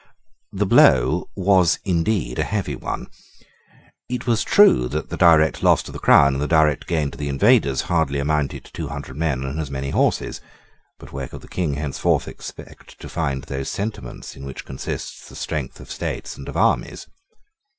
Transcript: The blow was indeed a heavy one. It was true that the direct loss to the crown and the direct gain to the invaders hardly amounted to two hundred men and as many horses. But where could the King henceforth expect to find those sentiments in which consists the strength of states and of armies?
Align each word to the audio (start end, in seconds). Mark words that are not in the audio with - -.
The 0.51 0.65
blow 0.65 1.29
was 1.35 1.77
indeed 1.85 2.39
a 2.39 2.43
heavy 2.43 2.75
one. 2.75 3.05
It 4.09 4.25
was 4.25 4.43
true 4.43 4.87
that 4.87 5.09
the 5.09 5.15
direct 5.15 5.61
loss 5.61 5.83
to 5.83 5.91
the 5.91 5.99
crown 5.99 6.33
and 6.33 6.41
the 6.41 6.47
direct 6.47 6.87
gain 6.87 7.11
to 7.11 7.19
the 7.19 7.29
invaders 7.29 7.81
hardly 7.81 8.17
amounted 8.17 8.65
to 8.65 8.71
two 8.73 8.87
hundred 8.87 9.15
men 9.15 9.43
and 9.43 9.59
as 9.59 9.69
many 9.69 9.91
horses. 9.91 10.41
But 10.97 11.11
where 11.13 11.27
could 11.27 11.41
the 11.41 11.47
King 11.47 11.75
henceforth 11.75 12.27
expect 12.27 12.99
to 12.99 13.07
find 13.09 13.43
those 13.43 13.69
sentiments 13.69 14.35
in 14.35 14.43
which 14.43 14.65
consists 14.65 15.29
the 15.29 15.35
strength 15.35 15.79
of 15.79 15.91
states 15.91 16.35
and 16.35 16.49
of 16.49 16.57
armies? 16.57 17.05